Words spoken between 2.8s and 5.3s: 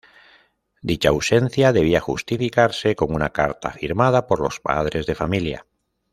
con una carta firmada por los padres de